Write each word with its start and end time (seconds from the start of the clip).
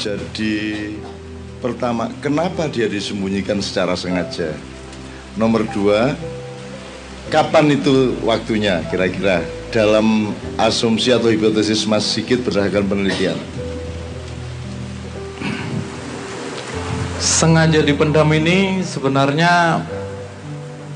Jadi 0.00 0.96
pertama, 1.60 2.08
kenapa 2.24 2.64
dia 2.72 2.88
disembunyikan 2.88 3.60
secara 3.60 3.92
sengaja? 3.92 4.56
Nomor 5.36 5.68
dua, 5.76 6.16
kapan 7.28 7.76
itu 7.76 8.16
waktunya 8.24 8.80
kira-kira 8.88 9.44
dalam 9.68 10.32
asumsi 10.56 11.12
atau 11.12 11.28
hipotesis 11.28 11.84
Mas 11.84 12.08
Sigit 12.08 12.40
berdasarkan 12.40 12.88
penelitian? 12.88 13.36
Sengaja 17.20 17.84
dipendam 17.84 18.32
ini 18.32 18.80
sebenarnya 18.80 19.84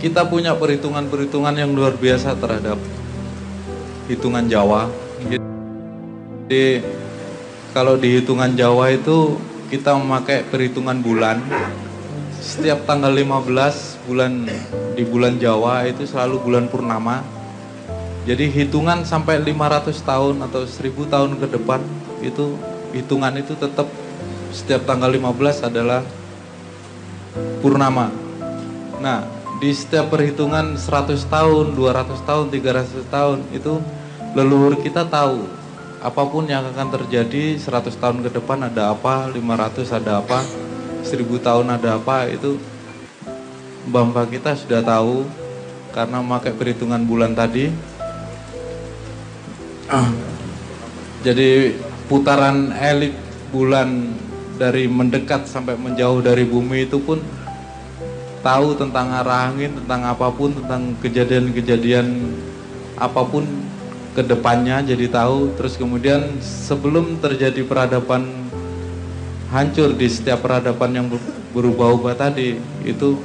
kita 0.01 0.25
punya 0.25 0.57
perhitungan-perhitungan 0.57 1.53
yang 1.61 1.77
luar 1.77 1.93
biasa 1.93 2.41
terhadap 2.41 2.81
hitungan 4.09 4.49
Jawa. 4.49 4.89
Jadi 6.49 6.81
kalau 7.75 7.99
di 7.99 8.23
hitungan 8.23 8.55
Jawa 8.55 8.95
itu 8.95 9.35
kita 9.67 9.99
memakai 9.99 10.47
perhitungan 10.47 10.95
bulan. 11.03 11.43
Setiap 12.39 12.87
tanggal 12.87 13.11
15 13.11 14.07
bulan 14.07 14.47
di 14.95 15.03
bulan 15.03 15.43
Jawa 15.43 15.83
itu 15.91 16.07
selalu 16.07 16.39
bulan 16.39 16.71
purnama. 16.71 17.27
Jadi 18.31 18.47
hitungan 18.47 19.03
sampai 19.03 19.43
500 19.43 19.91
tahun 20.07 20.47
atau 20.47 20.63
1000 20.63 21.13
tahun 21.13 21.31
ke 21.43 21.47
depan 21.51 21.83
itu 22.23 22.55
hitungan 22.95 23.35
itu 23.43 23.59
tetap 23.59 23.91
setiap 24.55 24.87
tanggal 24.87 25.11
15 25.11 25.67
adalah 25.67 26.07
purnama. 27.59 28.15
Nah, 29.03 29.27
di 29.59 29.75
setiap 29.75 30.15
perhitungan 30.15 30.79
100 30.79 31.27
tahun, 31.27 31.75
200 31.75 32.23
tahun, 32.23 32.47
300 32.55 33.03
tahun 33.11 33.39
itu 33.51 33.83
leluhur 34.39 34.79
kita 34.79 35.11
tahu 35.11 35.64
apa 36.05 36.23
pun 36.29 36.45
yang 36.45 36.69
akan 36.69 36.93
terjadi 37.01 37.57
100 37.57 37.97
tahun 37.97 38.21
ke 38.21 38.37
depan 38.37 38.69
ada 38.69 38.93
apa, 38.93 39.33
500 39.33 39.89
ada 39.89 40.21
apa, 40.21 40.45
1000 41.01 41.41
tahun 41.41 41.67
ada 41.73 41.97
apa 41.97 42.29
itu 42.29 42.61
mbak-mbak 43.89 44.37
kita 44.37 44.53
sudah 44.53 44.85
tahu. 44.85 45.25
Karena 45.95 46.19
memakai 46.19 46.51
perhitungan 46.51 46.99
bulan 47.07 47.39
tadi 47.39 47.71
jadi 51.25 51.73
putaran 52.11 52.73
elit 52.77 53.17
bulan 53.55 54.13
dari 54.59 54.91
mendekat 54.91 55.49
sampai 55.49 55.79
menjauh 55.79 56.19
dari 56.19 56.45
bumi 56.45 56.91
itu 56.91 57.01
pun 57.01 57.23
tahu 58.45 58.77
tentang 58.77 59.09
arah 59.09 59.49
angin, 59.49 59.73
tentang 59.73 60.05
apa 60.05 60.29
pun, 60.29 60.53
tentang 60.53 60.93
kejadian-kejadian 61.01 62.07
apa 63.01 63.25
pun 63.25 63.49
ke 64.15 64.23
depannya 64.23 64.81
jadi 64.87 65.11
tahu. 65.11 65.59
Terus 65.59 65.75
kemudian 65.75 66.39
sebelum 66.41 67.19
terjadi 67.19 67.67
peradaban 67.67 68.31
hancur 69.51 69.95
di 69.95 70.07
setiap 70.11 70.43
peradaban 70.43 70.91
yang 70.95 71.07
berubah-ubah 71.55 72.15
tadi 72.19 72.59
itu 72.83 73.19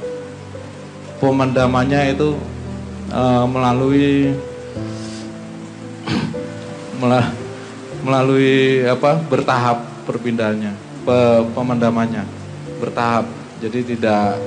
pemandamannya 1.18 2.14
itu 2.14 2.38
uh, 3.10 3.44
melalui 3.50 4.34
melalui 8.04 8.84
apa 8.84 9.16
bertahap 9.26 9.82
perpindahannya 10.04 10.76
pe, 11.02 11.18
pemandamannya 11.56 12.28
bertahap 12.78 13.24
jadi 13.60 13.84
tidak 13.84 14.40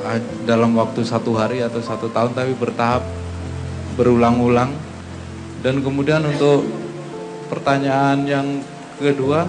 dalam 0.45 0.73
waktu 0.73 1.05
satu 1.05 1.37
hari 1.37 1.61
atau 1.61 1.81
satu 1.81 2.09
tahun 2.09 2.33
tapi 2.33 2.53
bertahap 2.57 3.05
berulang-ulang 3.97 4.73
dan 5.63 5.79
kemudian 5.79 6.21
untuk 6.27 6.67
pertanyaan 7.47 8.27
yang 8.27 8.47
kedua 8.99 9.47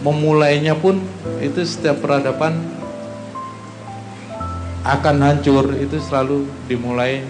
memulainya 0.00 0.72
pun 0.72 0.98
itu 1.44 1.60
setiap 1.68 2.00
peradaban 2.00 2.56
akan 4.88 5.16
hancur 5.20 5.76
itu 5.76 6.00
selalu 6.00 6.48
dimulai 6.64 7.20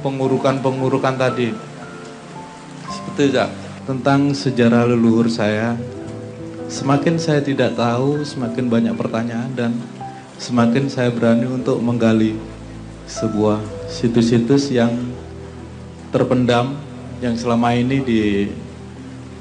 pengurukan-pengurukan 0.00 1.20
tadi. 1.20 1.52
Seperti 2.88 3.22
itu 3.28 3.44
tentang 3.84 4.32
sejarah 4.32 4.88
leluhur 4.88 5.28
saya 5.28 5.76
semakin 6.72 7.20
saya 7.20 7.44
tidak 7.44 7.76
tahu 7.76 8.24
semakin 8.24 8.72
banyak 8.72 8.94
pertanyaan 8.96 9.52
dan 9.52 9.72
semakin 10.40 10.88
saya 10.88 11.12
berani 11.12 11.44
untuk 11.44 11.76
menggali 11.84 12.40
sebuah 13.04 13.60
situs-situs 13.84 14.72
yang 14.72 14.96
terpendam 16.14 16.78
yang 17.18 17.34
selama 17.34 17.74
ini 17.74 17.98
di 17.98 18.22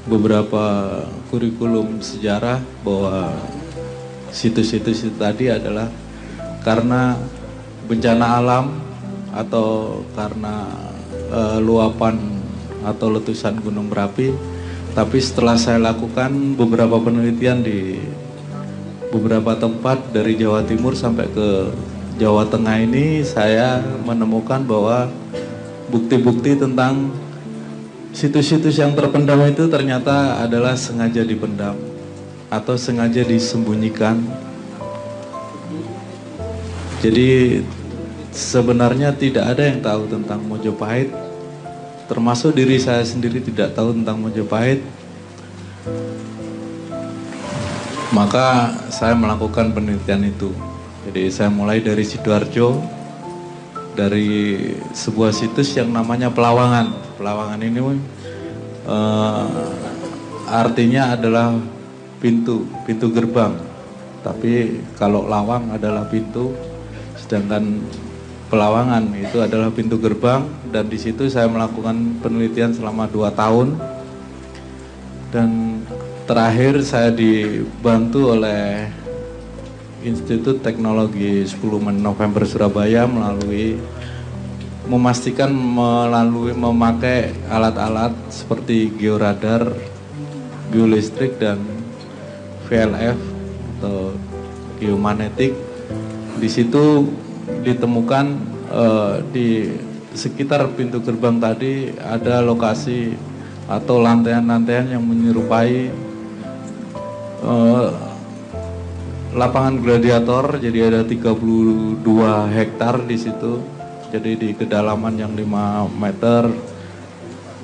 beberapa 0.09 0.89
kurikulum 1.29 2.01
sejarah 2.01 2.57
bahwa 2.81 3.29
situs-situs 4.33 5.05
itu 5.05 5.13
tadi 5.21 5.53
adalah 5.53 5.85
karena 6.65 7.13
bencana 7.85 8.41
alam 8.41 8.65
atau 9.29 10.01
karena 10.17 10.65
uh, 11.29 11.61
luapan 11.61 12.17
atau 12.81 13.13
letusan 13.13 13.61
gunung 13.61 13.93
berapi. 13.93 14.33
Tapi 14.97 15.17
setelah 15.21 15.57
saya 15.57 15.77
lakukan 15.77 16.57
beberapa 16.57 16.97
penelitian 16.97 17.61
di 17.61 18.01
beberapa 19.13 19.53
tempat 19.57 20.09
dari 20.09 20.37
Jawa 20.37 20.65
Timur 20.65 20.97
sampai 20.97 21.29
ke 21.29 21.69
Jawa 22.17 22.45
Tengah 22.45 22.77
ini, 22.81 23.25
saya 23.25 23.81
menemukan 24.05 24.61
bahwa 24.65 25.09
bukti-bukti 25.93 26.57
tentang 26.57 27.13
situs-situs 28.17 28.81
yang 28.81 28.97
terpendam 28.97 29.45
itu 29.45 29.69
ternyata 29.69 30.41
adalah 30.41 30.73
sengaja 30.73 31.21
dipendam 31.21 31.77
atau 32.49 32.73
sengaja 32.73 33.21
disembunyikan. 33.21 34.17
Jadi 37.05 37.61
sebenarnya 38.33 39.13
tidak 39.13 39.53
ada 39.53 39.69
yang 39.69 39.85
tahu 39.85 40.09
tentang 40.09 40.41
Mojopahit, 40.41 41.13
termasuk 42.09 42.57
diri 42.57 42.81
saya 42.81 43.05
sendiri 43.05 43.37
tidak 43.37 43.77
tahu 43.77 43.93
tentang 43.93 44.17
Mojopahit. 44.17 44.81
Maka 48.13 48.77
saya 48.93 49.13
melakukan 49.13 49.73
penelitian 49.73 50.25
itu. 50.25 50.53
Jadi 51.09 51.33
saya 51.33 51.49
mulai 51.49 51.81
dari 51.81 52.05
Sidoarjo, 52.05 52.77
dari 53.93 54.57
sebuah 54.93 55.31
situs 55.33 55.73
yang 55.77 55.93
namanya 55.93 56.33
Pelawangan. 56.33 57.17
Pelawangan 57.17 57.59
ini 57.61 57.79
uh, 58.89 59.47
artinya 60.49 61.13
adalah 61.13 61.55
pintu, 62.17 62.65
pintu 62.85 63.09
gerbang. 63.13 63.53
Tapi 64.23 64.81
kalau 64.95 65.27
lawang 65.27 65.73
adalah 65.73 66.07
pintu, 66.07 66.55
sedangkan 67.17 67.83
Pelawangan 68.53 69.17
itu 69.17 69.41
adalah 69.41 69.73
pintu 69.73 69.97
gerbang 69.97 70.45
dan 70.69 70.85
di 70.85 71.01
situ 71.01 71.25
saya 71.25 71.49
melakukan 71.49 72.21
penelitian 72.21 72.69
selama 72.69 73.09
dua 73.09 73.33
tahun 73.33 73.73
dan 75.33 75.81
terakhir 76.29 76.85
saya 76.85 77.09
dibantu 77.09 78.37
oleh 78.37 78.93
Institut 80.03 80.59
Teknologi 80.59 81.47
10 81.47 81.63
November 82.03 82.43
Surabaya 82.43 83.07
melalui 83.07 83.79
memastikan 84.83 85.47
melalui 85.55 86.51
memakai 86.51 87.31
alat-alat 87.47 88.11
seperti 88.27 88.91
georadar, 88.99 89.71
geolistrik 90.75 91.39
dan 91.39 91.63
VLF 92.67 93.15
atau 93.79 94.11
geomagnetik. 94.83 95.55
Di 96.35 96.49
situ 96.51 97.07
ditemukan 97.63 98.25
uh, 98.75 99.23
di 99.31 99.71
sekitar 100.11 100.67
pintu 100.75 100.99
gerbang 100.99 101.39
tadi 101.39 101.95
ada 101.95 102.43
lokasi 102.43 103.15
atau 103.71 104.03
lantaian-lantaian 104.03 104.99
yang 104.99 105.03
menyerupai 105.07 105.87
uh, 107.39 108.02
lapangan 109.33 109.81
gladiator 109.81 110.61
jadi 110.61 110.93
ada 110.93 111.01
32 111.01 112.05
hektar 112.53 113.01
di 113.01 113.17
situ. 113.17 113.65
Jadi 114.13 114.37
di 114.37 114.49
kedalaman 114.53 115.17
yang 115.17 115.33
5 115.33 115.89
meter 115.97 116.53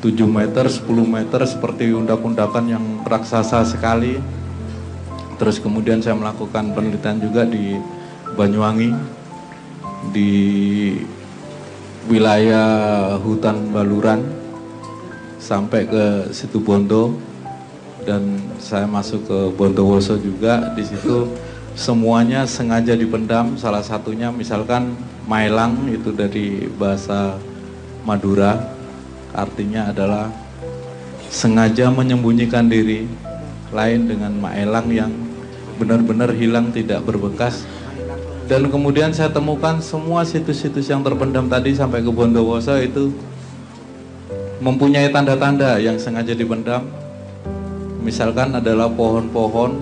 7 0.01 0.25
meter 0.25 0.65
10 0.65 0.89
meter 1.05 1.41
seperti 1.45 1.93
undak-undakan 1.93 2.65
yang 2.65 2.85
raksasa 3.05 3.61
sekali. 3.69 4.17
Terus 5.37 5.61
kemudian 5.61 6.01
saya 6.01 6.17
melakukan 6.17 6.73
penelitian 6.73 7.21
juga 7.21 7.45
di 7.45 7.77
Banyuwangi 8.33 8.89
di 10.09 10.31
wilayah 12.09 13.13
hutan 13.21 13.69
Baluran 13.69 14.25
sampai 15.37 15.85
ke 15.85 16.33
situ 16.33 16.57
Bondo 16.57 17.13
dan 18.07 18.41
saya 18.57 18.89
masuk 18.89 19.27
ke 19.27 19.37
Bondowoso 19.53 20.17
juga 20.17 20.73
di 20.73 20.81
situ 20.87 21.29
semuanya 21.79 22.43
sengaja 22.43 22.91
dipendam 22.91 23.55
salah 23.55 23.79
satunya 23.79 24.27
misalkan 24.35 24.99
Mailang 25.23 25.87
itu 25.87 26.11
dari 26.11 26.67
bahasa 26.75 27.39
Madura 28.03 28.59
artinya 29.31 29.87
adalah 29.87 30.27
sengaja 31.31 31.87
menyembunyikan 31.87 32.67
diri 32.67 33.07
lain 33.71 34.11
dengan 34.11 34.35
Maelang 34.35 34.91
yang 34.91 35.13
benar-benar 35.79 36.35
hilang 36.35 36.75
tidak 36.75 36.99
berbekas 37.07 37.63
dan 38.51 38.67
kemudian 38.67 39.15
saya 39.15 39.31
temukan 39.31 39.79
semua 39.79 40.27
situs-situs 40.27 40.91
yang 40.91 40.99
terpendam 40.99 41.47
tadi 41.47 41.71
sampai 41.79 42.03
ke 42.03 42.11
Bondowoso 42.11 42.75
itu 42.75 43.15
mempunyai 44.59 45.07
tanda-tanda 45.13 45.79
yang 45.79 45.95
sengaja 45.95 46.35
dipendam. 46.35 46.83
Misalkan 48.01 48.57
adalah 48.57 48.89
pohon-pohon 48.89 49.77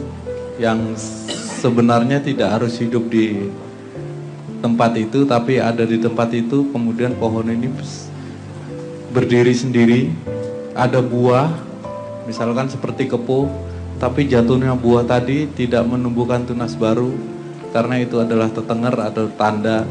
yang 0.60 0.94
sebenarnya 1.58 2.22
tidak 2.22 2.62
harus 2.62 2.78
hidup 2.78 3.10
di 3.10 3.50
tempat 4.62 4.94
itu, 4.98 5.26
tapi 5.26 5.58
ada 5.58 5.82
di 5.82 5.98
tempat 5.98 6.30
itu, 6.38 6.70
kemudian 6.70 7.18
pohon 7.18 7.50
ini 7.50 7.74
berdiri 9.10 9.54
sendiri, 9.58 10.14
ada 10.78 11.02
buah, 11.02 11.50
misalkan 12.30 12.70
seperti 12.70 13.10
kepo, 13.10 13.50
tapi 13.98 14.30
jatuhnya 14.30 14.78
buah 14.78 15.10
tadi 15.10 15.50
tidak 15.50 15.82
menumbuhkan 15.90 16.46
tunas 16.46 16.78
baru, 16.78 17.10
karena 17.74 18.06
itu 18.06 18.22
adalah 18.22 18.54
tetenger 18.54 18.94
atau 18.94 19.26
tanda 19.34 19.90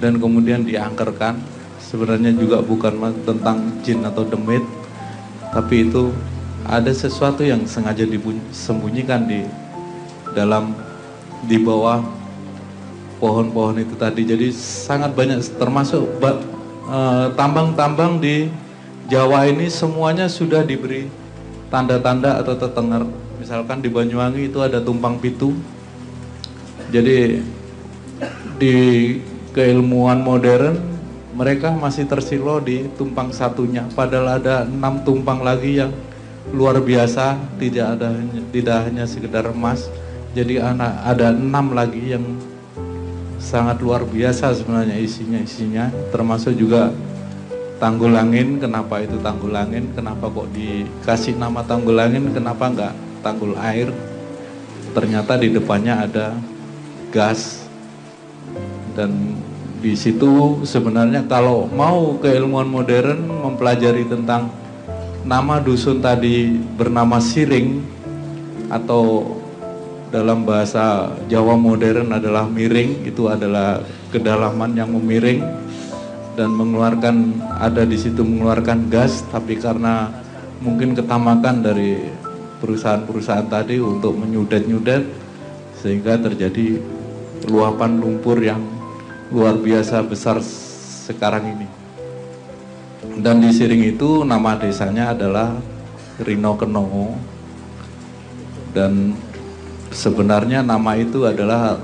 dan 0.00 0.16
kemudian 0.16 0.64
diangkerkan. 0.64 1.36
Sebenarnya 1.84 2.34
juga 2.34 2.58
bukan 2.58 3.12
tentang 3.22 3.70
jin 3.86 4.02
atau 4.02 4.26
demit 4.26 4.64
tapi 5.54 5.86
itu 5.86 6.10
ada 6.66 6.90
sesuatu 6.90 7.46
yang 7.46 7.62
sengaja 7.62 8.02
disembunyikan 8.02 9.30
di 9.30 9.46
dalam 10.34 10.74
di 11.44 11.60
bawah 11.60 12.00
pohon-pohon 13.22 13.80
itu 13.80 13.94
tadi. 13.96 14.26
Jadi 14.26 14.52
sangat 14.54 15.16
banyak 15.16 15.40
termasuk 15.56 16.04
eh, 16.20 17.26
tambang-tambang 17.38 18.20
di 18.20 18.48
Jawa 19.04 19.44
ini 19.44 19.68
semuanya 19.68 20.32
sudah 20.32 20.64
diberi 20.64 21.08
tanda-tanda 21.68 22.40
atau 22.40 22.56
tetenger. 22.56 23.04
Misalkan 23.36 23.84
di 23.84 23.92
Banyuwangi 23.92 24.48
itu 24.48 24.64
ada 24.64 24.80
tumpang 24.80 25.20
pitu. 25.20 25.52
Jadi 26.88 27.44
di 28.56 28.76
keilmuan 29.52 30.24
modern 30.24 30.80
mereka 31.34 31.74
masih 31.74 32.08
tersilo 32.08 32.62
di 32.64 32.88
tumpang 32.96 33.28
satunya. 33.34 33.84
Padahal 33.92 34.40
ada 34.40 34.64
enam 34.64 35.04
tumpang 35.04 35.44
lagi 35.44 35.82
yang 35.82 35.92
luar 36.52 36.80
biasa 36.80 37.40
tidak 37.56 37.96
ada 37.96 38.12
tidak 38.52 38.76
hanya 38.88 39.04
sekedar 39.08 39.48
emas 39.48 39.88
jadi 40.34 40.74
anak 40.74 40.92
ada 41.06 41.30
enam 41.30 41.70
lagi 41.70 42.10
yang 42.10 42.26
sangat 43.38 43.78
luar 43.78 44.02
biasa 44.02 44.50
sebenarnya 44.50 44.98
isinya 44.98 45.38
isinya. 45.38 45.84
Termasuk 46.10 46.58
juga 46.58 46.90
tanggul 47.78 48.18
angin 48.18 48.58
kenapa 48.58 48.98
itu 48.98 49.14
tanggul 49.22 49.54
angin 49.54 49.94
kenapa 49.94 50.26
kok 50.26 50.50
dikasih 50.50 51.38
nama 51.38 51.62
tanggul 51.62 51.94
angin 52.02 52.34
kenapa 52.34 52.66
enggak 52.66 52.94
tanggul 53.22 53.54
air? 53.62 53.94
Ternyata 54.90 55.38
di 55.38 55.54
depannya 55.54 56.02
ada 56.02 56.34
gas. 57.14 57.62
Dan 58.98 59.38
di 59.78 59.94
situ 59.94 60.66
sebenarnya 60.66 61.30
kalau 61.30 61.70
mau 61.70 62.18
keilmuan 62.18 62.66
modern 62.66 63.22
mempelajari 63.22 64.06
tentang 64.10 64.50
nama 65.22 65.62
dusun 65.62 66.02
tadi 66.02 66.58
bernama 66.58 67.22
Siring 67.22 67.82
atau 68.70 69.43
dalam 70.14 70.46
bahasa 70.46 71.10
Jawa 71.26 71.58
modern 71.58 72.14
adalah 72.14 72.46
miring 72.46 73.02
itu 73.02 73.26
adalah 73.26 73.82
kedalaman 74.14 74.78
yang 74.78 74.94
memiring 74.94 75.42
dan 76.38 76.54
mengeluarkan 76.54 77.42
ada 77.58 77.82
di 77.82 77.98
situ 77.98 78.22
mengeluarkan 78.22 78.86
gas 78.86 79.26
tapi 79.34 79.58
karena 79.58 80.14
mungkin 80.62 80.94
ketamakan 80.94 81.66
dari 81.66 81.98
perusahaan-perusahaan 82.62 83.50
tadi 83.50 83.82
untuk 83.82 84.14
menyudet-nyudet 84.14 85.02
sehingga 85.82 86.14
terjadi 86.14 86.78
luapan 87.50 87.98
lumpur 87.98 88.38
yang 88.38 88.62
luar 89.34 89.58
biasa 89.58 90.06
besar 90.06 90.38
sekarang 91.04 91.58
ini. 91.58 91.68
Dan 93.20 93.44
di 93.44 93.52
Siring 93.52 93.84
itu 93.84 94.24
nama 94.24 94.56
desanya 94.56 95.12
adalah 95.12 95.52
Rino 96.24 96.56
Kenongo. 96.56 97.12
Dan 98.72 99.12
sebenarnya 99.94 100.66
nama 100.66 100.98
itu 100.98 101.22
adalah 101.22 101.78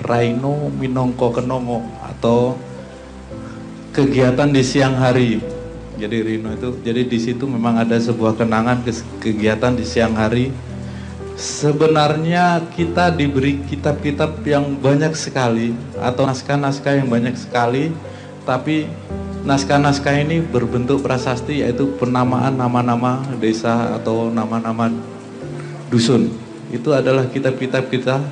Raino 0.00 0.72
Minongko 0.72 1.36
Kenongo 1.36 1.84
atau 2.00 2.56
kegiatan 3.92 4.48
di 4.48 4.64
siang 4.64 4.96
hari. 4.96 5.38
Jadi 6.00 6.16
Rino 6.24 6.48
itu, 6.56 6.80
jadi 6.80 7.04
di 7.04 7.20
situ 7.20 7.44
memang 7.44 7.76
ada 7.76 8.00
sebuah 8.00 8.32
kenangan 8.40 8.80
kegiatan 9.20 9.76
di 9.76 9.84
siang 9.84 10.16
hari 10.16 10.48
Sebenarnya 11.40 12.68
kita 12.76 13.08
diberi 13.08 13.64
kitab-kitab 13.64 14.44
yang 14.44 14.76
banyak 14.76 15.16
sekali 15.16 15.72
atau 15.96 16.28
naskah-naskah 16.28 17.00
yang 17.00 17.08
banyak 17.08 17.32
sekali, 17.32 17.96
tapi 18.44 18.84
naskah-naskah 19.48 20.20
ini 20.20 20.44
berbentuk 20.44 21.00
prasasti 21.00 21.64
yaitu 21.64 21.96
penamaan 21.96 22.60
nama-nama 22.60 23.24
desa 23.40 23.96
atau 23.96 24.28
nama-nama 24.28 24.92
dusun. 25.88 26.28
Itu 26.70 26.94
adalah 26.94 27.26
kitab-kitab 27.26 27.90
kita, 27.90 28.22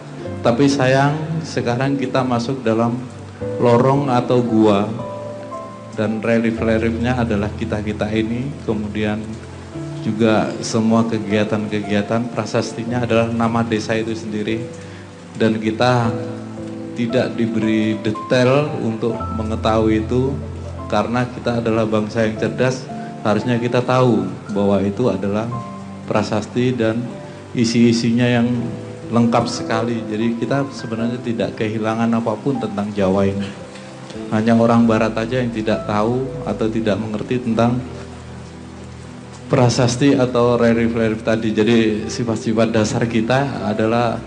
tapi 0.46 0.70
sayang 0.70 1.42
sekarang 1.42 1.98
kita 1.98 2.22
masuk 2.22 2.62
dalam 2.62 2.94
lorong 3.58 4.10
atau 4.10 4.38
gua. 4.42 4.86
Dan 5.98 6.22
relief-reliefnya 6.22 7.18
adalah 7.26 7.50
kita-kita 7.58 8.06
ini, 8.14 8.46
kemudian 8.62 9.18
juga 10.06 10.54
semua 10.62 11.02
kegiatan-kegiatan 11.02 12.30
prasastinya 12.30 13.02
adalah 13.02 13.26
nama 13.34 13.66
desa 13.66 13.98
itu 13.98 14.14
sendiri. 14.14 14.62
Dan 15.34 15.58
kita 15.58 16.14
tidak 16.94 17.34
diberi 17.34 17.98
detail 17.98 18.70
untuk 18.82 19.14
mengetahui 19.38 20.02
itu 20.06 20.34
karena 20.90 21.26
kita 21.26 21.58
adalah 21.62 21.86
bangsa 21.86 22.26
yang 22.26 22.38
cerdas. 22.38 22.86
Harusnya 23.22 23.58
kita 23.58 23.82
tahu 23.82 24.26
bahwa 24.54 24.78
itu 24.82 25.10
adalah 25.10 25.50
prasasti 26.06 26.74
dan 26.74 27.02
isi-isinya 27.58 28.26
yang 28.30 28.46
lengkap 29.10 29.50
sekali 29.50 30.06
jadi 30.06 30.38
kita 30.38 30.70
sebenarnya 30.70 31.18
tidak 31.18 31.58
kehilangan 31.58 32.08
apa 32.14 32.38
pun 32.38 32.62
tentang 32.62 32.94
Jawa 32.94 33.26
ini 33.26 33.68
hanya 34.28 34.52
orang 34.56 34.84
barat 34.84 35.16
aja 35.16 35.40
yang 35.40 35.52
tidak 35.52 35.88
tahu 35.88 36.28
atau 36.44 36.66
tidak 36.68 36.96
mengerti 37.00 37.40
tentang 37.40 37.80
prasasti 39.48 40.12
atau 40.12 40.60
relief-relief 40.60 41.24
tadi. 41.24 41.48
Jadi 41.56 42.04
sifat-sifat 42.06 42.68
dasar 42.68 43.08
kita 43.08 43.64
adalah 43.64 44.20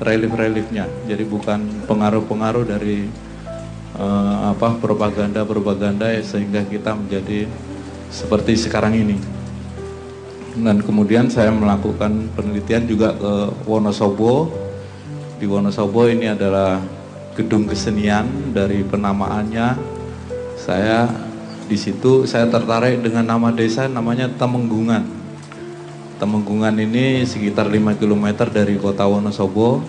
relief-reliefnya. 0.00 0.84
Jadi 1.08 1.24
bukan 1.24 1.88
pengaruh-pengaruh 1.88 2.64
dari 2.68 3.08
uh, 3.96 4.52
apa 4.52 4.76
propaganda-propaganda 4.76 6.20
sehingga 6.20 6.68
kita 6.68 6.92
menjadi 6.92 7.48
seperti 8.12 8.60
sekarang 8.60 8.92
ini. 9.00 9.39
Dan 10.60 10.84
kemudian 10.84 11.32
saya 11.32 11.48
melakukan 11.48 12.28
penelitian 12.36 12.84
juga 12.84 13.16
ke 13.16 13.32
Wonosobo. 13.64 14.52
Di 15.40 15.48
Wonosobo 15.48 16.04
ini 16.04 16.28
adalah 16.28 16.76
gedung 17.32 17.64
kesenian 17.64 18.52
dari 18.52 18.84
penamaannya. 18.84 19.80
Saya 20.60 21.08
di 21.64 21.78
situ 21.80 22.28
saya 22.28 22.50
tertarik 22.50 23.00
dengan 23.00 23.24
nama 23.24 23.48
desa 23.48 23.88
namanya 23.88 24.28
Temenggungan. 24.28 25.06
Temenggungan 26.20 26.76
ini 26.76 27.24
sekitar 27.24 27.72
5 27.72 27.96
km 27.96 28.44
dari 28.52 28.76
kota 28.76 29.08
Wonosobo. 29.08 29.80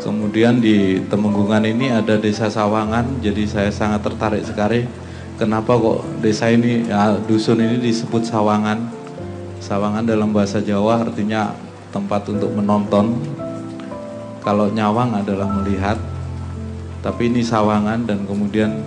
Kemudian 0.00 0.64
di 0.64 1.04
Temenggungan 1.12 1.68
ini 1.68 1.92
ada 1.92 2.16
desa 2.16 2.48
Sawangan, 2.48 3.20
jadi 3.20 3.44
saya 3.44 3.68
sangat 3.68 4.00
tertarik 4.00 4.40
sekali. 4.48 4.88
Kenapa 5.36 5.76
kok 5.76 6.04
desa 6.24 6.48
ini, 6.48 6.88
ya, 6.88 7.20
dusun 7.20 7.60
ini 7.60 7.76
disebut 7.76 8.24
Sawangan? 8.24 8.99
Sawangan 9.60 10.08
dalam 10.08 10.32
bahasa 10.32 10.58
Jawa 10.64 11.04
artinya 11.04 11.52
tempat 11.92 12.26
untuk 12.32 12.50
menonton. 12.56 13.20
Kalau 14.40 14.72
nyawang 14.72 15.20
adalah 15.20 15.52
melihat, 15.52 16.00
tapi 17.04 17.28
ini 17.28 17.44
Sawangan 17.44 18.08
dan 18.08 18.24
kemudian 18.24 18.80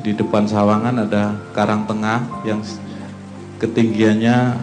di 0.00 0.16
depan 0.16 0.48
sawangan 0.48 1.04
ada 1.06 1.36
karang 1.52 1.84
tengah 1.84 2.24
yang 2.48 2.64
ketinggiannya 3.60 4.56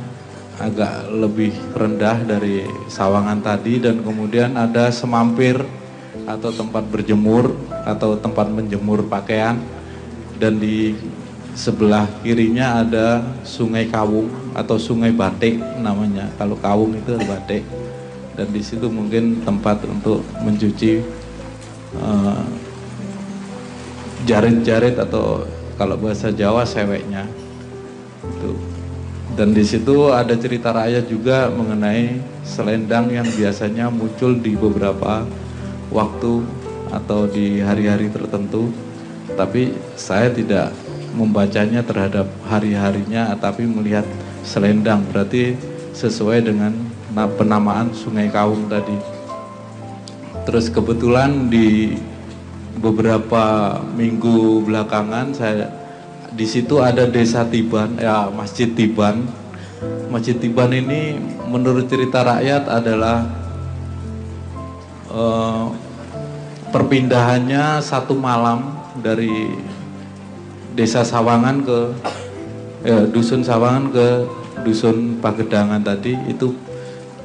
agak 0.58 1.14
lebih 1.14 1.54
rendah 1.78 2.26
dari 2.26 2.66
sawangan 2.90 3.46
tadi 3.46 3.78
dan 3.78 4.02
kemudian 4.02 4.58
ada 4.58 4.90
semampir 4.90 5.62
atau 6.26 6.50
tempat 6.50 6.90
berjemur 6.90 7.54
atau 7.86 8.18
tempat 8.18 8.50
menjemur 8.50 9.06
pakaian 9.06 9.62
dan 10.42 10.58
di 10.58 10.98
sebelah 11.58 12.06
kirinya 12.22 12.86
ada 12.86 13.26
sungai 13.42 13.90
Kawung 13.90 14.30
atau 14.54 14.78
sungai 14.78 15.10
Batik 15.10 15.58
namanya. 15.82 16.30
Kalau 16.38 16.54
Kawung 16.62 16.94
itu 16.94 17.18
Batik. 17.26 17.66
Dan 18.38 18.54
di 18.54 18.62
situ 18.62 18.86
mungkin 18.86 19.42
tempat 19.42 19.82
untuk 19.90 20.22
mencuci 20.46 21.02
uh, 21.98 22.46
jarit-jarit 24.30 24.94
atau 25.02 25.50
kalau 25.82 25.98
bahasa 25.98 26.30
Jawa 26.30 26.62
seweknya. 26.62 27.26
Itu. 28.22 28.54
Dan 29.34 29.58
di 29.58 29.66
situ 29.66 30.14
ada 30.14 30.38
cerita 30.38 30.70
rakyat 30.70 31.10
juga 31.10 31.50
mengenai 31.50 32.22
selendang 32.46 33.10
yang 33.10 33.26
biasanya 33.26 33.90
muncul 33.90 34.38
di 34.38 34.54
beberapa 34.54 35.26
waktu 35.90 36.46
atau 36.94 37.26
di 37.26 37.58
hari-hari 37.66 38.14
tertentu. 38.14 38.70
Tapi 39.34 39.74
saya 39.98 40.30
tidak 40.30 40.74
membacanya 41.18 41.82
terhadap 41.82 42.30
hari-harinya, 42.46 43.34
tapi 43.42 43.66
melihat 43.66 44.06
selendang 44.46 45.02
berarti 45.10 45.58
sesuai 45.98 46.46
dengan 46.46 46.72
penamaan 47.34 47.90
Sungai 47.98 48.30
Kaung 48.30 48.70
tadi. 48.70 48.94
Terus 50.46 50.70
kebetulan 50.70 51.50
di 51.50 51.98
beberapa 52.78 53.76
minggu 53.98 54.62
belakangan 54.64 55.34
saya 55.34 55.74
di 56.38 56.46
situ 56.46 56.78
ada 56.78 57.10
desa 57.10 57.42
Tiban, 57.50 57.98
ya 57.98 58.30
Masjid 58.30 58.70
Tiban. 58.70 59.26
Masjid 60.14 60.38
Tiban 60.38 60.70
ini 60.70 61.18
menurut 61.50 61.90
cerita 61.90 62.22
rakyat 62.22 62.70
adalah 62.70 63.26
uh, 65.10 65.74
perpindahannya 66.70 67.82
satu 67.82 68.14
malam 68.14 68.78
dari 69.02 69.50
desa 70.78 71.02
Sawangan 71.02 71.66
ke 71.66 71.80
ya, 72.86 73.10
dusun 73.10 73.42
Sawangan 73.42 73.90
ke 73.90 74.08
dusun 74.62 75.18
Pagedangan 75.18 75.82
tadi 75.82 76.14
itu 76.30 76.54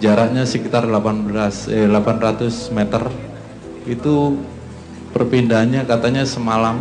jaraknya 0.00 0.48
sekitar 0.48 0.88
18 0.88 1.68
eh, 1.68 1.84
800 1.84 2.72
meter. 2.72 3.04
Itu 3.84 4.40
perpindahannya 5.12 5.84
katanya 5.84 6.24
semalam. 6.24 6.80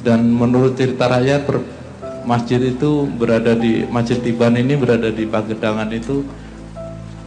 Dan 0.00 0.32
menurut 0.32 0.80
cerita 0.80 1.12
rakyat 1.12 1.44
per, 1.44 1.60
masjid 2.24 2.56
itu 2.56 3.04
berada 3.04 3.52
di 3.52 3.84
Masjid 3.84 4.16
Tiban 4.16 4.56
ini 4.56 4.72
berada 4.72 5.12
di 5.12 5.28
Pagedangan 5.28 5.92
itu 5.92 6.24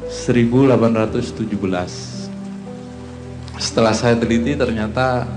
1817 0.09 1.53
setelah 3.61 3.93
saya 3.93 4.17
teliti 4.17 4.57
ternyata 4.57 5.29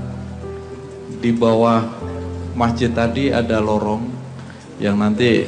di 1.20 1.28
bawah 1.36 1.84
masjid 2.56 2.88
tadi 2.88 3.28
ada 3.28 3.60
lorong 3.60 4.08
yang 4.80 4.96
nanti 4.96 5.44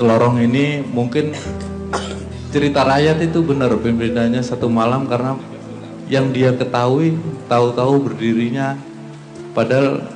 lorong 0.00 0.40
ini 0.40 0.80
mungkin 0.80 1.36
cerita 2.48 2.88
rakyat 2.88 3.20
itu 3.28 3.44
benar 3.44 3.76
pimpinannya 3.76 4.40
satu 4.40 4.72
malam 4.72 5.04
karena 5.04 5.36
yang 6.08 6.32
dia 6.32 6.56
ketahui 6.56 7.20
tahu-tahu 7.52 8.08
berdirinya 8.08 8.80
padahal 9.52 10.08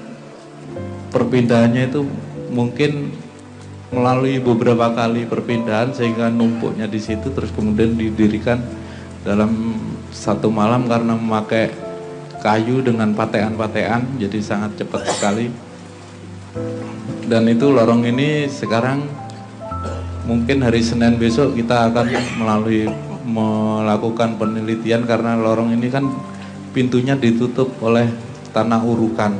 perpindahannya 1.13 1.93
itu 1.93 2.01
mungkin 2.49 3.13
melalui 3.93 4.41
beberapa 4.41 4.89
kali 4.97 5.29
perpindahan 5.29 5.93
sehingga 5.93 6.33
numpuknya 6.33 6.89
di 6.89 6.97
situ 6.97 7.29
terus 7.29 7.53
kemudian 7.53 7.93
didirikan 7.93 8.57
dalam 9.21 9.77
satu 10.09 10.49
malam 10.49 10.89
karena 10.89 11.13
memakai 11.13 11.92
kayu 12.43 12.83
dengan 12.83 13.15
patean-patean 13.15 14.19
jadi 14.19 14.39
sangat 14.43 14.83
cepat 14.83 15.07
sekali. 15.07 15.47
Dan 17.31 17.49
itu 17.49 17.71
lorong 17.71 18.05
ini 18.05 18.51
sekarang 18.51 19.07
mungkin 20.27 20.61
hari 20.67 20.83
Senin 20.83 21.17
besok 21.17 21.55
kita 21.55 21.89
akan 21.89 22.07
melalui 22.43 22.91
melakukan 23.23 24.37
penelitian 24.37 25.07
karena 25.07 25.39
lorong 25.39 25.73
ini 25.73 25.89
kan 25.89 26.11
pintunya 26.75 27.15
ditutup 27.15 27.71
oleh 27.79 28.11
tanah 28.51 28.83
urukan. 28.83 29.33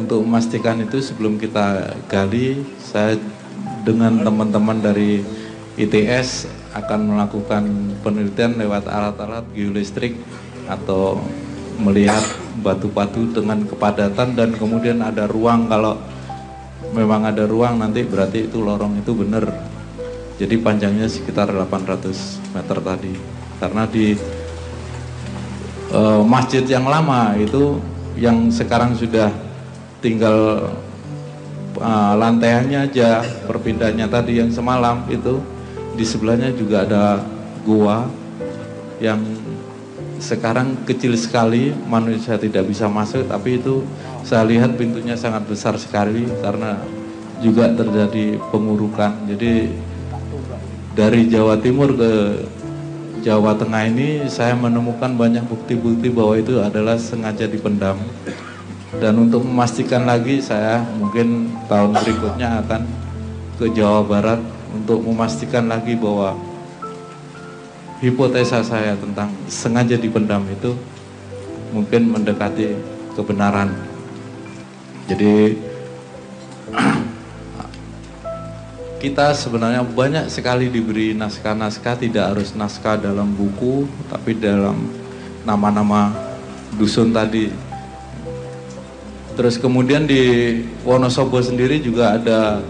Untuk 0.00 0.24
memastikan 0.24 0.80
itu 0.80 1.04
sebelum 1.04 1.36
kita 1.36 1.92
gali, 2.08 2.64
saya 2.80 3.20
dengan 3.84 4.24
teman-teman 4.24 4.80
dari 4.80 5.20
ITS 5.76 6.48
akan 6.72 7.14
melakukan 7.14 7.62
penelitian 8.00 8.56
lewat 8.56 8.88
alat-alat 8.88 9.44
geolistrik 9.52 10.16
atau 10.66 11.20
melihat 11.80 12.22
batu-batu 12.60 13.32
dengan 13.32 13.64
kepadatan 13.64 14.36
dan 14.36 14.52
kemudian 14.54 15.00
ada 15.00 15.24
ruang 15.24 15.66
kalau 15.66 15.96
memang 16.92 17.24
ada 17.26 17.48
ruang 17.48 17.80
nanti 17.80 18.04
berarti 18.04 18.46
itu 18.46 18.60
lorong 18.60 19.00
itu 19.00 19.12
benar. 19.16 19.48
Jadi 20.40 20.56
panjangnya 20.56 21.04
sekitar 21.04 21.52
800 21.52 22.56
meter 22.56 22.78
tadi. 22.80 23.12
Karena 23.60 23.84
di 23.84 24.16
uh, 25.92 26.24
masjid 26.24 26.64
yang 26.64 26.88
lama 26.88 27.36
itu 27.36 27.76
yang 28.16 28.48
sekarang 28.48 28.96
sudah 28.96 29.28
tinggal 30.00 30.70
uh, 31.76 32.14
lantainya 32.16 32.88
aja 32.88 33.20
perpindahannya 33.44 34.08
tadi 34.08 34.40
yang 34.40 34.50
semalam 34.50 35.04
itu 35.12 35.38
di 35.94 36.04
sebelahnya 36.08 36.50
juga 36.56 36.88
ada 36.88 37.20
gua 37.62 38.08
yang 38.98 39.20
sekarang 40.20 40.84
kecil 40.84 41.16
sekali 41.16 41.72
manusia 41.88 42.36
tidak 42.36 42.68
bisa 42.68 42.86
masuk 42.86 43.24
tapi 43.24 43.56
itu 43.56 43.82
saya 44.22 44.44
lihat 44.44 44.76
pintunya 44.76 45.16
sangat 45.16 45.48
besar 45.48 45.74
sekali 45.80 46.28
karena 46.44 46.76
juga 47.40 47.72
terjadi 47.72 48.36
pengurukan. 48.52 49.16
Jadi 49.24 49.72
dari 50.92 51.26
Jawa 51.32 51.56
Timur 51.56 51.96
ke 51.96 52.12
Jawa 53.24 53.56
Tengah 53.56 53.88
ini 53.88 54.28
saya 54.28 54.52
menemukan 54.56 55.12
banyak 55.16 55.44
bukti-bukti 55.48 56.12
bahwa 56.12 56.36
itu 56.36 56.60
adalah 56.60 57.00
sengaja 57.00 57.48
dipendam. 57.48 57.96
Dan 59.00 59.16
untuk 59.16 59.44
memastikan 59.44 60.04
lagi 60.04 60.44
saya 60.44 60.84
mungkin 61.00 61.48
tahun 61.64 61.96
berikutnya 61.96 62.60
akan 62.64 62.82
ke 63.56 63.72
Jawa 63.72 64.04
Barat 64.04 64.40
untuk 64.72 65.00
memastikan 65.04 65.68
lagi 65.68 65.96
bahwa 65.96 66.36
hipotesa 68.00 68.64
saya 68.64 68.96
tentang 68.96 69.32
sengaja 69.46 69.96
dipendam 70.00 70.44
itu 70.48 70.76
mungkin 71.70 72.10
mendekati 72.10 72.76
kebenaran. 73.14 73.72
Jadi 75.06 75.60
kita 79.04 79.32
sebenarnya 79.36 79.84
banyak 79.84 80.26
sekali 80.32 80.72
diberi 80.72 81.12
naskah-naskah 81.16 82.00
tidak 82.00 82.36
harus 82.36 82.56
naskah 82.56 83.00
dalam 83.00 83.32
buku 83.32 83.88
tapi 84.08 84.36
dalam 84.36 84.88
nama-nama 85.44 86.12
dusun 86.76 87.12
tadi 87.12 87.70
Terus 89.40 89.56
kemudian 89.56 90.04
di 90.04 90.52
Wonosobo 90.84 91.40
sendiri 91.40 91.80
juga 91.80 92.12
ada 92.12 92.60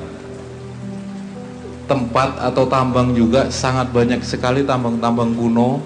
tempat 1.91 2.39
atau 2.39 2.71
tambang 2.71 3.11
juga 3.19 3.51
sangat 3.51 3.91
banyak 3.91 4.23
sekali 4.23 4.63
tambang-tambang 4.63 5.35
kuno 5.35 5.83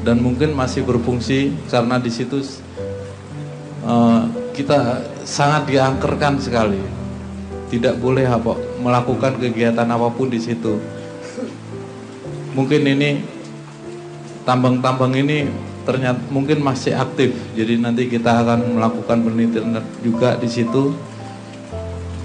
dan 0.00 0.16
mungkin 0.24 0.56
masih 0.56 0.88
berfungsi 0.88 1.52
karena 1.68 2.00
di 2.00 2.08
situ 2.08 2.40
uh, 3.84 4.24
kita 4.56 5.04
sangat 5.28 5.68
diangkerkan 5.68 6.40
sekali. 6.40 6.80
Tidak 7.68 8.00
boleh 8.00 8.24
apa 8.24 8.56
melakukan 8.80 9.36
kegiatan 9.36 9.84
apa 9.84 10.08
pun 10.08 10.32
di 10.32 10.40
situ. 10.40 10.80
Mungkin 12.56 12.86
ini 12.86 13.20
tambang-tambang 14.48 15.12
ini 15.12 15.50
ternyata 15.84 16.24
mungkin 16.32 16.64
masih 16.64 16.96
aktif. 16.96 17.36
Jadi 17.52 17.84
nanti 17.84 18.08
kita 18.08 18.40
akan 18.40 18.80
melakukan 18.80 19.20
penelitian 19.20 19.76
juga 20.00 20.40
di 20.40 20.48
situ. 20.48 20.96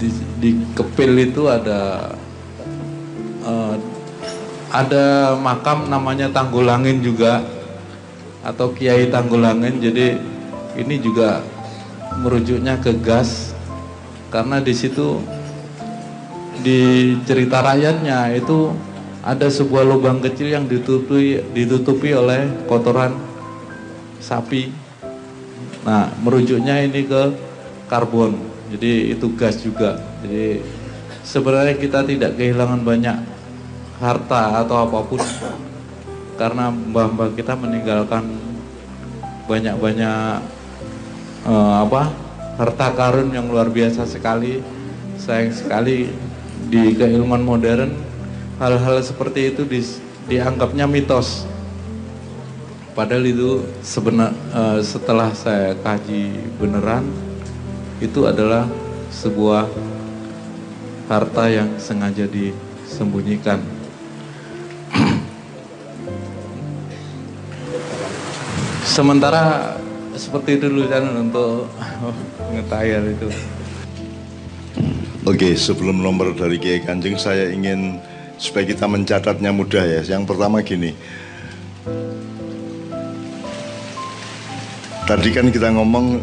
Di, 0.00 0.08
di 0.40 0.50
Kepil 0.72 1.12
itu 1.28 1.44
ada 1.44 2.08
uh, 3.50 3.74
ada 4.70 5.34
makam 5.34 5.90
namanya 5.90 6.30
Tanggulangin 6.30 7.02
juga 7.02 7.42
atau 8.46 8.70
Kiai 8.70 9.10
Tanggulangin. 9.10 9.82
Jadi 9.82 10.14
ini 10.78 10.96
juga 11.02 11.42
merujuknya 12.22 12.78
ke 12.78 12.94
gas 13.02 13.52
karena 14.30 14.62
di 14.62 14.70
situ 14.70 15.18
di 16.62 17.12
cerita 17.26 17.64
rakyatnya 17.64 18.30
itu 18.38 18.70
ada 19.20 19.50
sebuah 19.52 19.84
lubang 19.84 20.22
kecil 20.22 20.54
yang 20.54 20.64
ditutupi 20.64 21.42
ditutupi 21.52 22.14
oleh 22.14 22.46
kotoran 22.70 23.18
sapi. 24.22 24.70
Nah, 25.80 26.12
merujuknya 26.20 26.84
ini 26.84 27.08
ke 27.08 27.22
karbon. 27.88 28.36
Jadi 28.70 29.16
itu 29.16 29.26
gas 29.34 29.58
juga. 29.60 29.98
Jadi 30.22 30.62
sebenarnya 31.26 31.74
kita 31.74 32.06
tidak 32.06 32.38
kehilangan 32.38 32.86
banyak 32.86 33.29
harta 34.00 34.64
atau 34.64 34.88
apa 34.88 34.98
pun 35.04 35.20
karena 36.40 36.72
mbah-mbah 36.72 37.36
kita 37.36 37.52
meninggalkan 37.52 38.24
banyak-banyak 39.44 40.40
uh, 41.44 41.84
apa 41.84 42.08
harta 42.56 42.88
karun 42.96 43.28
yang 43.30 43.46
luar 43.52 43.68
biasa 43.68 44.08
sekali. 44.08 44.64
Sayang 45.20 45.52
sekali 45.52 46.08
di 46.72 46.96
keilmuan 46.96 47.44
modern 47.44 47.92
hal-hal 48.56 49.04
seperti 49.04 49.52
itu 49.52 49.68
di, 49.68 49.84
dianggapnya 50.32 50.88
mitos 50.88 51.44
Padahal 52.90 53.22
itu 53.22 53.62
sebenar 53.86 54.34
uh, 54.50 54.82
setelah 54.82 55.30
saya 55.30 55.78
kaji 55.78 56.36
beneran 56.58 57.06
itu 58.02 58.26
adalah 58.26 58.66
sebuah 59.14 59.64
harta 61.06 61.48
yang 61.48 61.70
sengaja 61.78 62.26
disembunyikan. 62.26 63.79
Sementara 69.00 69.80
seperti 70.12 70.60
dulu 70.60 70.84
kan 70.84 71.00
untuk 71.24 71.72
ngetayar 72.52 73.00
itu. 73.08 73.32
Oke, 75.24 75.56
sebelum 75.56 76.04
nomor 76.04 76.36
dari 76.36 76.60
Kiai 76.60 76.84
Kanjeng 76.84 77.16
saya 77.16 77.48
ingin 77.48 77.96
supaya 78.36 78.68
kita 78.68 78.84
mencatatnya 78.84 79.56
mudah 79.56 79.88
ya. 79.88 80.04
Yang 80.04 80.28
pertama 80.28 80.60
gini. 80.60 80.92
Tadi 85.08 85.28
kan 85.32 85.48
kita 85.48 85.72
ngomong 85.80 86.20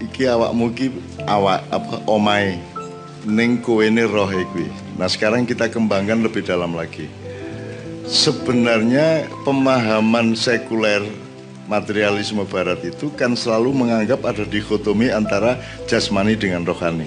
iki 0.00 0.24
awak 0.24 0.56
muki 0.56 0.88
awak 1.28 1.68
apa 1.68 2.00
omai 2.08 2.56
ning 3.28 3.60
ini 3.60 4.08
roh. 4.08 4.32
Nah, 4.96 5.04
sekarang 5.04 5.44
kita 5.44 5.68
kembangkan 5.68 6.24
lebih 6.24 6.48
dalam 6.48 6.72
lagi. 6.72 7.12
Sebenarnya 8.08 9.28
pemahaman 9.44 10.32
sekuler 10.32 11.04
materialisme 11.70 12.42
barat 12.50 12.82
itu 12.82 13.14
kan 13.14 13.38
selalu 13.38 13.70
menganggap 13.70 14.26
ada 14.26 14.42
dikotomi 14.42 15.14
antara 15.14 15.62
jasmani 15.86 16.34
dengan 16.34 16.66
rohani. 16.66 17.06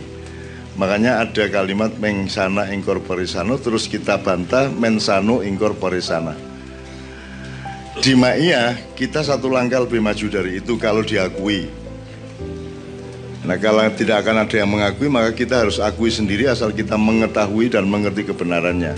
Makanya 0.79 1.21
ada 1.21 1.51
kalimat 1.51 1.91
mengsana 1.99 2.71
incorporisano 2.71 3.59
terus 3.59 3.91
kita 3.91 4.23
bantah 4.23 4.71
mensano 4.71 5.43
incorporisana. 5.43 6.33
Di 7.99 8.15
Ma'iyah 8.17 8.95
kita 8.97 9.21
satu 9.21 9.51
langkah 9.51 9.83
lebih 9.83 10.01
maju 10.01 10.25
dari 10.31 10.63
itu 10.63 10.79
kalau 10.79 11.05
diakui. 11.05 11.69
Nah 13.43 13.59
kalau 13.59 13.83
tidak 13.93 14.23
akan 14.23 14.47
ada 14.47 14.55
yang 14.55 14.71
mengakui 14.71 15.11
maka 15.11 15.35
kita 15.35 15.67
harus 15.67 15.77
akui 15.77 16.09
sendiri 16.09 16.47
asal 16.47 16.71
kita 16.71 16.95
mengetahui 16.95 17.67
dan 17.69 17.85
mengerti 17.85 18.25
kebenarannya. 18.25 18.95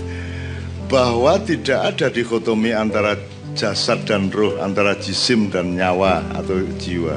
Bahwa 0.86 1.36
tidak 1.42 1.92
ada 1.92 2.06
dikotomi 2.08 2.70
antara 2.70 3.18
jasad 3.56 4.04
dan 4.04 4.28
roh 4.28 4.60
antara 4.60 4.92
jisim 5.00 5.48
dan 5.48 5.72
nyawa 5.72 6.20
atau 6.36 6.60
jiwa. 6.76 7.16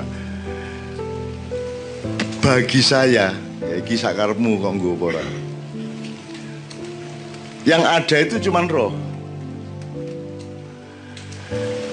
Bagi 2.40 2.80
saya 2.80 3.36
ya 3.60 3.76
iki 3.84 4.00
sakarmu 4.00 4.64
kok 4.64 4.80
yang 7.68 7.84
ada 7.84 8.18
itu 8.24 8.40
cuman 8.50 8.66
roh. 8.72 8.96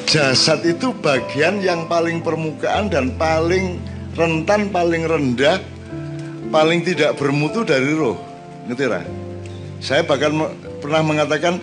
Jasad 0.06 0.62
itu 0.62 0.94
bagian 1.02 1.58
yang 1.58 1.90
paling 1.90 2.22
permukaan 2.22 2.86
dan 2.86 3.18
paling 3.18 3.82
rentan 4.14 4.70
paling 4.70 5.02
rendah 5.04 5.58
paling 6.54 6.86
tidak 6.86 7.18
bermutu 7.18 7.66
dari 7.66 7.90
roh. 7.90 8.14
Ngerti 8.70 8.86
saya 9.82 10.06
bahkan 10.06 10.32
pernah 10.80 11.02
mengatakan 11.02 11.60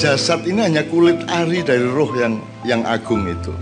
jasad 0.00 0.42
ini 0.46 0.60
hanya 0.64 0.82
kulit 0.86 1.18
ari 1.30 1.62
dari 1.62 1.86
roh 1.86 2.10
yang 2.18 2.40
yang 2.66 2.82
agung 2.84 3.26
itu. 3.26 3.52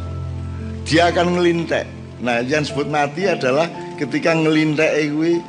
Dia 0.88 1.12
akan 1.14 1.38
ngelintek. 1.38 1.86
Nah, 2.22 2.42
yang 2.42 2.62
disebut 2.62 2.86
mati 2.86 3.26
adalah 3.26 3.66
ketika 3.98 4.34
ngelintek 4.34 4.92
itu 5.02 5.42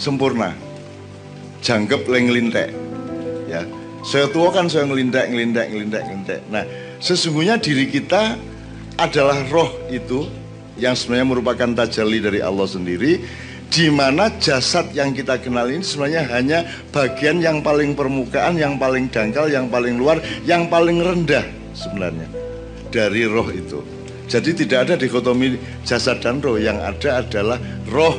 sempurna. 0.00 0.56
Jangkep 1.60 2.08
leng 2.08 2.32
ngelintek. 2.32 2.72
Ya. 3.48 3.64
Saya 4.00 4.32
tua 4.32 4.48
kan 4.48 4.64
saya 4.72 4.88
ngelintek, 4.88 5.28
ngelintek, 5.28 5.66
ngelintek, 5.68 6.02
ngelintek. 6.08 6.40
Nah, 6.48 6.64
sesungguhnya 7.04 7.60
diri 7.60 7.84
kita 7.84 8.40
adalah 8.96 9.36
roh 9.52 9.68
itu 9.92 10.24
yang 10.80 10.96
sebenarnya 10.96 11.28
merupakan 11.28 11.68
tajalli 11.84 12.24
dari 12.24 12.40
Allah 12.40 12.64
sendiri 12.64 13.20
di 13.70 13.86
mana 13.86 14.26
jasad 14.42 14.90
yang 14.90 15.14
kita 15.14 15.38
kenal 15.38 15.70
ini 15.70 15.86
sebenarnya 15.86 16.26
hanya 16.34 16.58
bagian 16.90 17.38
yang 17.38 17.62
paling 17.62 17.94
permukaan, 17.94 18.58
yang 18.58 18.74
paling 18.76 19.06
dangkal, 19.06 19.46
yang 19.46 19.70
paling 19.70 19.94
luar, 19.94 20.18
yang 20.42 20.66
paling 20.66 20.98
rendah 20.98 21.46
sebenarnya 21.70 22.26
dari 22.90 23.30
roh 23.30 23.46
itu. 23.46 23.78
Jadi 24.26 24.66
tidak 24.66 24.90
ada 24.90 24.94
dikotomi 24.98 25.54
jasad 25.86 26.18
dan 26.18 26.42
roh, 26.42 26.58
yang 26.58 26.82
ada 26.82 27.22
adalah 27.22 27.58
roh 27.86 28.14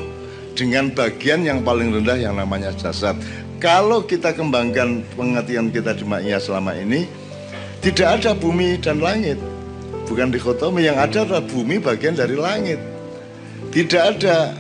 dengan 0.56 0.88
bagian 0.92 1.44
yang 1.44 1.60
paling 1.64 1.92
rendah 1.92 2.16
yang 2.16 2.40
namanya 2.40 2.72
jasad. 2.80 3.20
Kalau 3.60 4.08
kita 4.08 4.32
kembangkan 4.32 5.04
pengertian 5.14 5.70
kita 5.70 5.94
di 5.94 6.08
Ma'iyah 6.08 6.42
selama 6.42 6.74
ini, 6.80 7.06
tidak 7.84 8.20
ada 8.20 8.32
bumi 8.34 8.80
dan 8.80 9.04
langit. 9.04 9.38
Bukan 10.08 10.32
dikotomi, 10.34 10.88
yang 10.88 10.98
ada 10.98 11.24
adalah 11.24 11.44
bumi 11.44 11.80
bagian 11.80 12.18
dari 12.18 12.36
langit. 12.36 12.80
Tidak 13.72 14.02
ada 14.02 14.52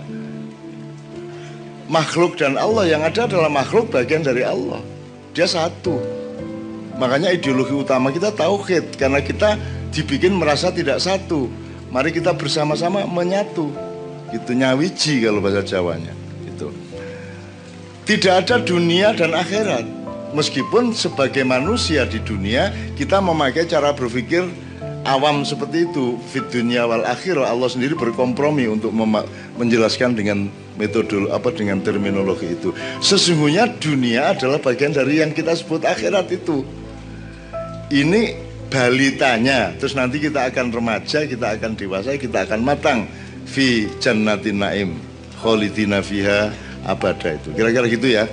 makhluk 1.91 2.39
dan 2.39 2.55
Allah. 2.55 2.87
Yang 2.87 3.01
ada 3.11 3.21
adalah 3.27 3.51
makhluk 3.51 3.91
bagian 3.91 4.23
dari 4.23 4.47
Allah. 4.47 4.79
Dia 5.35 5.45
satu. 5.45 5.99
Makanya 6.95 7.35
ideologi 7.35 7.75
utama 7.75 8.09
kita 8.09 8.31
tauhid. 8.31 8.95
Karena 8.95 9.19
kita 9.19 9.59
dibikin 9.91 10.39
merasa 10.39 10.71
tidak 10.71 11.03
satu. 11.03 11.51
Mari 11.91 12.15
kita 12.15 12.31
bersama-sama 12.31 13.03
menyatu. 13.03 13.67
Itu 14.31 14.55
nyawiji 14.55 15.19
kalau 15.27 15.43
bahasa 15.43 15.59
Jawanya. 15.59 16.15
Itu 16.47 16.71
tidak 18.11 18.43
ada 18.43 18.55
dunia 18.59 19.13
dan 19.13 19.31
akhirat. 19.31 19.85
Meskipun 20.31 20.95
sebagai 20.95 21.43
manusia 21.43 22.07
di 22.07 22.19
dunia 22.23 22.71
kita 22.95 23.19
memakai 23.19 23.67
cara 23.67 23.91
berpikir 23.91 24.47
awam 25.05 25.41
seperti 25.41 25.89
itu 25.89 26.17
fit 26.29 26.45
dunia 26.49 26.85
wal 26.85 27.05
akhirah 27.05 27.49
Allah 27.49 27.69
sendiri 27.69 27.97
berkompromi 27.97 28.69
untuk 28.69 28.93
menjelaskan 29.57 30.13
dengan 30.13 30.49
metode 30.77 31.29
apa 31.29 31.49
dengan 31.53 31.81
terminologi 31.81 32.53
itu. 32.53 32.73
Sesungguhnya 33.01 33.69
dunia 33.81 34.33
adalah 34.37 34.61
bagian 34.61 34.93
dari 34.93 35.21
yang 35.21 35.33
kita 35.33 35.53
sebut 35.57 35.85
akhirat 35.85 36.29
itu. 36.33 36.65
Ini 37.91 38.37
balitanya. 38.71 39.75
Terus 39.75 39.93
nanti 39.97 40.23
kita 40.23 40.47
akan 40.47 40.71
remaja 40.71 41.27
kita 41.27 41.59
akan 41.59 41.75
dewasa 41.75 42.15
kita 42.15 42.47
akan 42.47 42.59
matang. 42.63 43.05
Fi 43.45 43.89
jannatin 43.99 44.63
naim 44.63 44.89
kholidina 45.41 45.99
fiha 45.99 46.53
abada 46.87 47.35
itu. 47.35 47.51
Kira-kira 47.51 47.85
gitu 47.89 48.07
ya 48.07 48.25